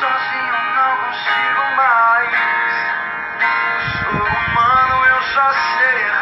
Sozinho 0.00 0.58
não 0.74 0.96
consigo 0.96 1.64
mais. 1.76 2.34
Sou 4.02 4.24
humano, 4.24 5.06
eu 5.06 5.22
já 5.22 5.52
sei. 5.52 6.17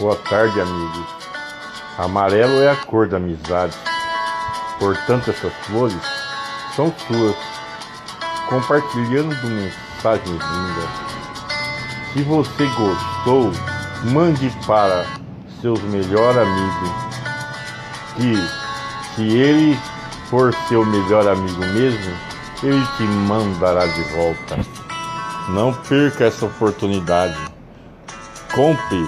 Boa 0.00 0.16
tarde, 0.16 0.58
amigos. 0.58 1.06
Amarelo 1.98 2.62
é 2.62 2.70
a 2.70 2.76
cor 2.76 3.06
da 3.06 3.18
amizade. 3.18 3.76
Portanto, 4.78 5.28
essas 5.28 5.52
flores 5.66 5.94
são 6.74 6.90
suas. 7.06 7.36
Compartilhando 8.48 9.36
mensagens 9.46 10.26
lindas. 10.26 10.88
Se 12.14 12.22
você 12.22 12.66
gostou, 12.78 13.52
mande 14.10 14.48
para 14.66 15.04
seus 15.60 15.82
melhor 15.82 16.34
amigos. 16.38 16.90
Que 18.16 19.14
se 19.14 19.36
ele 19.36 19.78
for 20.30 20.54
seu 20.66 20.82
melhor 20.86 21.28
amigo 21.28 21.60
mesmo, 21.60 22.16
ele 22.62 22.86
te 22.96 23.02
mandará 23.02 23.84
de 23.84 24.02
volta. 24.14 24.58
Não 25.50 25.74
perca 25.74 26.24
essa 26.24 26.46
oportunidade. 26.46 27.36
Compre 28.54 29.06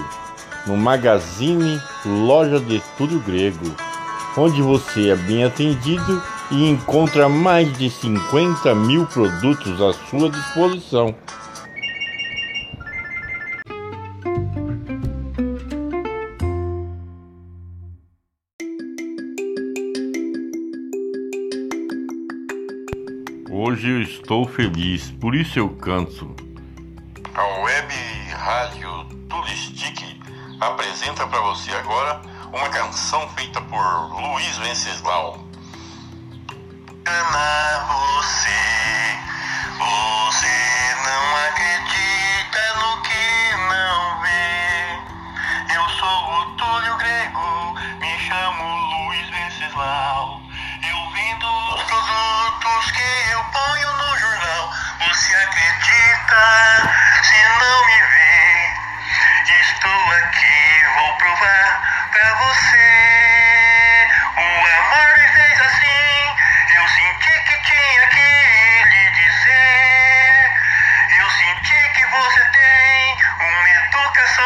no 0.65 0.77
Magazine 0.77 1.81
Loja 2.05 2.59
de 2.59 2.77
Estudo 2.77 3.19
Grego, 3.19 3.75
onde 4.37 4.61
você 4.61 5.09
é 5.09 5.15
bem 5.15 5.43
atendido 5.43 6.21
e 6.51 6.69
encontra 6.69 7.27
mais 7.27 7.71
de 7.77 7.89
50 7.89 8.75
mil 8.75 9.05
produtos 9.05 9.81
à 9.81 9.93
sua 10.09 10.29
disposição. 10.29 11.15
Hoje 23.49 23.89
eu 23.89 24.01
estou 24.01 24.47
feliz, 24.47 25.09
por 25.11 25.33
isso 25.33 25.57
eu 25.57 25.69
canto. 25.69 26.35
A 27.33 27.61
web 27.63 27.93
rádio 28.31 29.05
Turistic 29.29 30.22
apresenta 30.67 31.27
para 31.27 31.41
você 31.41 31.71
agora 31.71 32.21
uma 32.51 32.69
canção 32.69 33.27
feita 33.29 33.61
por 33.61 34.21
Luiz 34.21 34.57
Venceslau. 34.57 35.39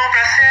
Educação 0.08 0.38
pra 0.38 0.47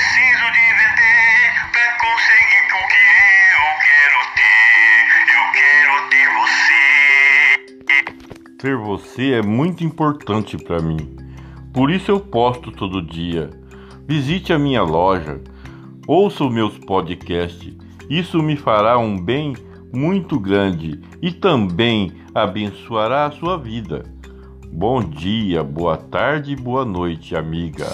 preciso 0.00 0.46
de 0.52 0.64
vender 0.80 1.52
pra 1.72 1.86
conseguir 2.00 2.64
o 2.72 2.84
que 2.88 3.04
eu 3.52 3.68
quero 3.84 4.20
ter. 4.34 4.96
Eu 5.36 5.44
quero 5.52 5.94
ter 6.08 6.26
você. 6.40 6.84
Ter 8.58 8.76
você 8.76 9.24
é 9.34 9.42
muito 9.42 9.84
importante 9.84 10.56
para 10.56 10.80
mim. 10.80 11.16
Por 11.74 11.90
isso 11.90 12.10
eu 12.10 12.18
posto 12.18 12.72
todo 12.72 13.02
dia. 13.02 13.50
Visite 14.08 14.54
a 14.54 14.58
minha 14.58 14.82
loja, 14.82 15.38
ouça 16.06 16.44
os 16.44 16.52
meus 16.52 16.78
podcasts. 16.78 17.76
Isso 18.08 18.42
me 18.42 18.56
fará 18.56 18.96
um 18.96 19.22
bem 19.22 19.54
muito 19.92 20.40
grande 20.40 20.98
e 21.20 21.30
também 21.30 22.22
abençoará 22.34 23.26
a 23.26 23.32
sua 23.32 23.58
vida. 23.58 24.04
Bom 24.72 25.02
dia, 25.02 25.62
boa 25.62 25.98
tarde 25.98 26.52
e 26.52 26.56
boa 26.56 26.86
noite, 26.86 27.36
amiga. 27.36 27.86